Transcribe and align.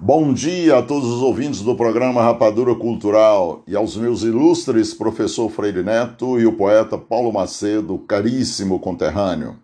Bom 0.00 0.32
dia 0.32 0.78
a 0.78 0.82
todos 0.82 1.08
os 1.08 1.22
ouvintes 1.22 1.60
do 1.60 1.74
programa 1.74 2.22
Rapadura 2.22 2.72
Cultural 2.72 3.64
e 3.66 3.74
aos 3.74 3.96
meus 3.96 4.22
ilustres 4.22 4.94
professor 4.94 5.50
Freire 5.50 5.82
Neto 5.82 6.38
e 6.38 6.46
o 6.46 6.52
poeta 6.52 6.96
Paulo 6.96 7.32
Macedo, 7.32 7.98
caríssimo 8.06 8.78
conterrâneo. 8.78 9.56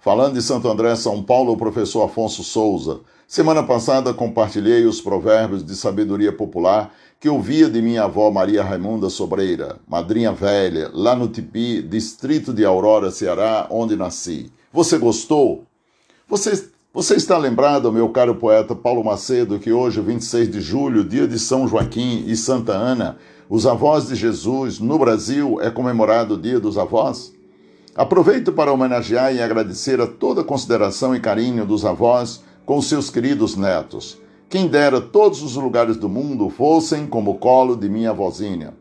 Falando 0.00 0.34
de 0.34 0.42
Santo 0.42 0.68
André, 0.68 0.96
São 0.96 1.22
Paulo, 1.22 1.52
o 1.52 1.56
professor 1.56 2.02
Afonso 2.02 2.42
Souza. 2.42 2.98
Semana 3.28 3.62
passada 3.62 4.12
compartilhei 4.12 4.84
os 4.86 5.00
provérbios 5.00 5.64
de 5.64 5.76
sabedoria 5.76 6.32
popular 6.32 6.92
que 7.20 7.28
ouvia 7.28 7.70
de 7.70 7.80
minha 7.80 8.02
avó 8.02 8.28
Maria 8.28 8.64
Raimunda 8.64 9.08
Sobreira, 9.08 9.78
madrinha 9.86 10.32
velha, 10.32 10.90
lá 10.92 11.14
no 11.14 11.28
Tipi, 11.28 11.80
distrito 11.80 12.52
de 12.52 12.64
Aurora, 12.64 13.12
Ceará, 13.12 13.68
onde 13.70 13.94
nasci. 13.94 14.50
Você 14.72 14.98
gostou? 14.98 15.64
Você 16.28 16.70
você 16.96 17.14
está 17.14 17.36
lembrado, 17.36 17.92
meu 17.92 18.08
caro 18.08 18.36
poeta 18.36 18.74
Paulo 18.74 19.04
Macedo, 19.04 19.58
que 19.58 19.70
hoje, 19.70 20.00
26 20.00 20.50
de 20.50 20.62
julho, 20.62 21.04
dia 21.04 21.28
de 21.28 21.38
São 21.38 21.68
Joaquim 21.68 22.24
e 22.26 22.34
Santa 22.34 22.72
Ana, 22.72 23.18
os 23.50 23.66
avós 23.66 24.08
de 24.08 24.14
Jesus, 24.14 24.80
no 24.80 24.98
Brasil, 24.98 25.60
é 25.60 25.70
comemorado 25.70 26.32
o 26.32 26.38
Dia 26.38 26.58
dos 26.58 26.78
Avós? 26.78 27.34
Aproveito 27.94 28.50
para 28.50 28.72
homenagear 28.72 29.34
e 29.34 29.42
agradecer 29.42 30.00
a 30.00 30.06
toda 30.06 30.40
a 30.40 30.44
consideração 30.44 31.14
e 31.14 31.20
carinho 31.20 31.66
dos 31.66 31.84
avós 31.84 32.42
com 32.64 32.80
seus 32.80 33.10
queridos 33.10 33.56
netos. 33.56 34.18
Quem 34.48 34.66
dera 34.66 34.98
todos 34.98 35.42
os 35.42 35.54
lugares 35.54 35.98
do 35.98 36.08
mundo 36.08 36.48
fossem 36.48 37.06
como 37.06 37.32
o 37.32 37.38
colo 37.38 37.76
de 37.76 37.90
minha 37.90 38.08
avózinha. 38.08 38.72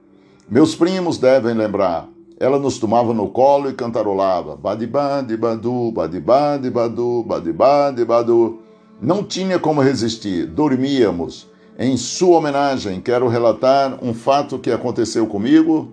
Meus 0.50 0.74
primos 0.74 1.18
devem 1.18 1.54
lembrar. 1.54 2.15
Ela 2.40 2.60
nos 2.60 2.78
tomava 2.78 3.14
no 3.14 3.30
colo 3.30 3.70
e 3.70 3.74
cantarolava. 3.74 4.56
Badibá, 4.56 5.22
badu, 5.40 5.92
badibá, 5.92 6.58
badu, 6.58 7.24
badibá, 7.24 7.92
badu. 7.92 8.60
Não 9.02 9.24
tinha 9.24 9.58
como 9.58 9.82
resistir. 9.82 10.46
Dormíamos. 10.46 11.48
Em 11.78 11.98
sua 11.98 12.38
homenagem, 12.38 13.02
quero 13.02 13.28
relatar 13.28 13.98
um 14.02 14.14
fato 14.14 14.60
que 14.60 14.72
aconteceu 14.72 15.28
comigo 15.28 15.92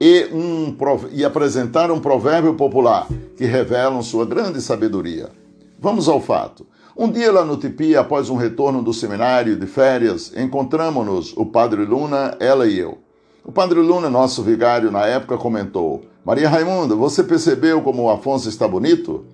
e, 0.00 0.28
um, 0.32 0.76
e 1.10 1.24
apresentar 1.24 1.90
um 1.90 2.00
provérbio 2.00 2.54
popular 2.54 3.06
que 3.36 3.44
revelam 3.44 4.02
sua 4.02 4.26
grande 4.26 4.60
sabedoria. 4.60 5.30
Vamos 5.78 6.08
ao 6.08 6.20
fato. 6.20 6.66
Um 6.96 7.10
dia 7.10 7.30
lá 7.30 7.44
no 7.44 7.56
Tipi, 7.56 7.96
após 7.96 8.28
um 8.28 8.36
retorno 8.36 8.82
do 8.82 8.92
seminário 8.92 9.56
de 9.56 9.66
férias, 9.66 10.32
encontramos-nos, 10.36 11.32
o 11.36 11.46
padre 11.46 11.84
Luna, 11.84 12.36
ela 12.40 12.66
e 12.66 12.78
eu. 12.78 12.98
O 13.48 13.50
padre 13.50 13.80
Luna, 13.80 14.10
nosso 14.10 14.42
vigário 14.42 14.90
na 14.90 15.06
época, 15.06 15.38
comentou: 15.38 16.02
Maria 16.22 16.50
Raimunda, 16.50 16.94
você 16.94 17.24
percebeu 17.24 17.80
como 17.80 18.02
o 18.02 18.10
Afonso 18.10 18.46
está 18.46 18.68
bonito? 18.68 19.24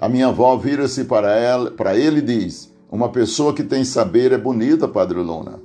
A 0.00 0.08
minha 0.08 0.28
avó 0.28 0.56
vira-se 0.56 1.02
para, 1.02 1.28
para 1.76 1.96
ele 1.96 2.20
e 2.20 2.22
diz: 2.22 2.72
Uma 2.88 3.08
pessoa 3.08 3.52
que 3.52 3.64
tem 3.64 3.84
saber 3.84 4.30
é 4.30 4.38
bonita, 4.38 4.86
padre 4.86 5.18
Luna. 5.18 5.58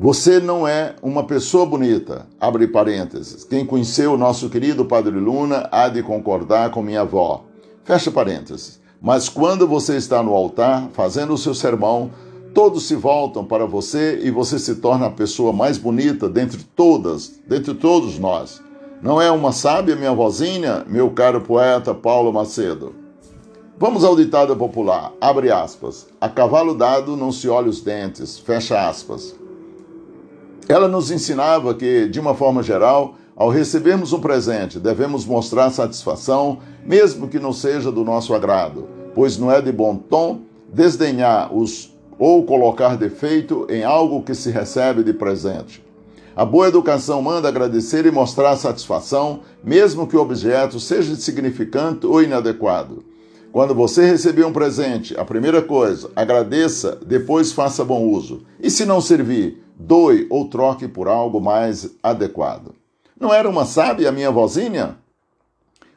Você 0.00 0.40
não 0.40 0.66
é 0.66 0.96
uma 1.00 1.22
pessoa 1.22 1.64
bonita. 1.64 2.26
Abre 2.40 2.66
parênteses. 2.66 3.44
Quem 3.44 3.64
conheceu 3.64 4.14
o 4.14 4.18
nosso 4.18 4.50
querido 4.50 4.84
Padre 4.84 5.14
Luna 5.14 5.68
há 5.70 5.88
de 5.88 6.02
concordar 6.02 6.72
com 6.72 6.82
minha 6.82 7.02
avó. 7.02 7.44
Fecha 7.84 8.10
parênteses. 8.10 8.80
Mas 9.00 9.28
quando 9.28 9.68
você 9.68 9.96
está 9.96 10.20
no 10.20 10.34
altar, 10.34 10.88
fazendo 10.92 11.32
o 11.32 11.38
seu 11.38 11.54
sermão, 11.54 12.10
todos 12.58 12.88
se 12.88 12.96
voltam 12.96 13.44
para 13.44 13.66
você 13.66 14.18
e 14.20 14.32
você 14.32 14.58
se 14.58 14.74
torna 14.74 15.06
a 15.06 15.10
pessoa 15.10 15.52
mais 15.52 15.78
bonita 15.78 16.28
dentre 16.28 16.60
todas, 16.74 17.40
dentre 17.46 17.72
todos 17.72 18.18
nós. 18.18 18.60
Não 19.00 19.22
é 19.22 19.30
uma 19.30 19.52
sábia, 19.52 19.94
minha 19.94 20.12
vozinha, 20.12 20.84
meu 20.88 21.08
caro 21.10 21.40
poeta 21.40 21.94
Paulo 21.94 22.32
Macedo? 22.32 22.96
Vamos 23.78 24.02
ao 24.02 24.16
ditado 24.16 24.56
popular, 24.56 25.12
abre 25.20 25.52
aspas. 25.52 26.08
A 26.20 26.28
cavalo 26.28 26.74
dado 26.74 27.16
não 27.16 27.30
se 27.30 27.48
olha 27.48 27.68
os 27.68 27.80
dentes, 27.80 28.40
fecha 28.40 28.88
aspas. 28.88 29.36
Ela 30.68 30.88
nos 30.88 31.12
ensinava 31.12 31.72
que, 31.74 32.08
de 32.08 32.18
uma 32.18 32.34
forma 32.34 32.60
geral, 32.60 33.14
ao 33.36 33.50
recebermos 33.50 34.12
um 34.12 34.18
presente, 34.18 34.80
devemos 34.80 35.24
mostrar 35.24 35.70
satisfação, 35.70 36.58
mesmo 36.84 37.28
que 37.28 37.38
não 37.38 37.52
seja 37.52 37.92
do 37.92 38.02
nosso 38.02 38.34
agrado, 38.34 38.88
pois 39.14 39.38
não 39.38 39.48
é 39.48 39.62
de 39.62 39.70
bom 39.70 39.94
tom 39.94 40.40
desdenhar 40.72 41.54
os 41.54 41.96
ou 42.18 42.44
colocar 42.44 42.96
defeito 42.96 43.66
em 43.70 43.84
algo 43.84 44.22
que 44.22 44.34
se 44.34 44.50
recebe 44.50 45.04
de 45.04 45.12
presente. 45.12 45.84
A 46.34 46.44
boa 46.44 46.68
educação 46.68 47.20
manda 47.20 47.48
agradecer 47.48 48.06
e 48.06 48.10
mostrar 48.10 48.56
satisfação, 48.56 49.40
mesmo 49.62 50.06
que 50.06 50.16
o 50.16 50.20
objeto 50.20 50.78
seja 50.78 51.12
insignificante 51.12 52.06
ou 52.06 52.22
inadequado. 52.22 53.04
Quando 53.50 53.74
você 53.74 54.06
receber 54.06 54.44
um 54.44 54.52
presente, 54.52 55.18
a 55.18 55.24
primeira 55.24 55.62
coisa, 55.62 56.10
agradeça, 56.14 56.98
depois 57.04 57.50
faça 57.50 57.84
bom 57.84 58.04
uso. 58.04 58.42
E 58.60 58.70
se 58.70 58.84
não 58.84 59.00
servir, 59.00 59.62
doe 59.74 60.26
ou 60.30 60.48
troque 60.48 60.86
por 60.86 61.08
algo 61.08 61.40
mais 61.40 61.90
adequado. 62.02 62.74
Não 63.18 63.34
era 63.34 63.48
uma 63.48 63.64
sábia 63.64 64.10
a 64.10 64.12
minha 64.12 64.30
vozinha? 64.30 64.96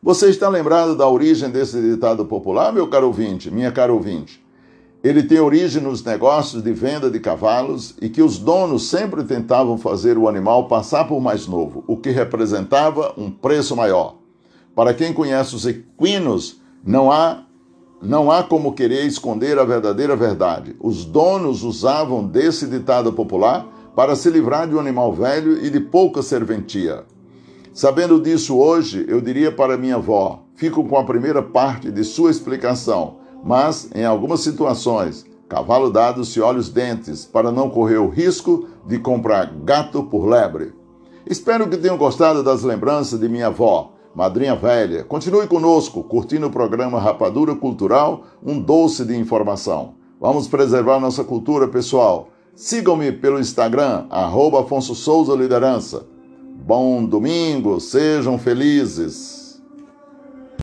Você 0.01 0.29
está 0.29 0.49
lembrado 0.49 0.97
da 0.97 1.07
origem 1.07 1.51
desse 1.51 1.79
ditado 1.79 2.25
popular, 2.25 2.73
meu 2.73 2.87
caro 2.87 3.05
ouvinte, 3.05 3.51
minha 3.51 3.71
cara 3.71 3.93
ouvinte? 3.93 4.40
Ele 5.03 5.23
tem 5.23 5.39
origem 5.39 5.81
nos 5.81 6.03
negócios 6.03 6.61
de 6.61 6.71
venda 6.73 7.09
de 7.09 7.19
cavalos 7.19 7.95
e 7.99 8.07
que 8.07 8.21
os 8.21 8.37
donos 8.37 8.87
sempre 8.87 9.23
tentavam 9.23 9.75
fazer 9.75 10.15
o 10.15 10.27
animal 10.29 10.67
passar 10.67 11.07
por 11.07 11.19
mais 11.19 11.47
novo, 11.47 11.83
o 11.87 11.97
que 11.97 12.11
representava 12.11 13.11
um 13.17 13.31
preço 13.31 13.75
maior. 13.75 14.17
Para 14.75 14.93
quem 14.93 15.11
conhece 15.11 15.55
os 15.55 15.65
equinos, 15.65 16.61
não 16.85 17.11
há 17.11 17.43
não 17.99 18.31
há 18.31 18.41
como 18.41 18.73
querer 18.73 19.05
esconder 19.05 19.59
a 19.59 19.63
verdadeira 19.63 20.15
verdade. 20.15 20.75
Os 20.79 21.05
donos 21.05 21.61
usavam 21.61 22.25
desse 22.25 22.65
ditado 22.65 23.13
popular 23.13 23.67
para 23.95 24.15
se 24.15 24.27
livrar 24.27 24.67
de 24.67 24.73
um 24.73 24.79
animal 24.79 25.13
velho 25.13 25.63
e 25.63 25.69
de 25.69 25.79
pouca 25.79 26.23
serventia. 26.23 27.03
Sabendo 27.73 28.19
disso 28.19 28.57
hoje, 28.57 29.05
eu 29.07 29.21
diria 29.21 29.51
para 29.51 29.77
minha 29.77 29.97
avó: 29.97 30.43
fico 30.55 30.83
com 30.87 30.97
a 30.97 31.03
primeira 31.03 31.43
parte 31.43 31.91
de 31.91 32.03
sua 32.03 32.31
explicação 32.31 33.20
mas, 33.43 33.89
em 33.93 34.05
algumas 34.05 34.41
situações, 34.41 35.25
cavalo 35.49 35.89
dado 35.89 36.23
se 36.23 36.39
olha 36.39 36.59
os 36.59 36.69
dentes 36.69 37.25
para 37.25 37.51
não 37.51 37.69
correr 37.69 37.97
o 37.97 38.07
risco 38.07 38.67
de 38.87 38.97
comprar 38.99 39.51
gato 39.63 40.03
por 40.03 40.25
lebre. 40.25 40.73
Espero 41.25 41.69
que 41.69 41.77
tenham 41.77 41.97
gostado 41.97 42.43
das 42.43 42.63
lembranças 42.63 43.19
de 43.19 43.27
minha 43.27 43.47
avó, 43.47 43.93
madrinha 44.15 44.55
velha. 44.55 45.03
Continue 45.03 45.47
conosco, 45.47 46.03
curtindo 46.03 46.47
o 46.47 46.51
programa 46.51 46.99
Rapadura 46.99 47.55
Cultural, 47.55 48.23
um 48.43 48.59
doce 48.59 49.05
de 49.05 49.15
informação. 49.15 49.95
Vamos 50.19 50.47
preservar 50.47 50.99
nossa 50.99 51.23
cultura, 51.23 51.67
pessoal. 51.67 52.29
Sigam-me 52.55 53.11
pelo 53.11 53.39
Instagram, 53.39 54.05
arroba. 54.09 54.65
Bom 56.65 57.05
domingo, 57.05 57.79
sejam 57.79 58.37
felizes. 58.37 59.40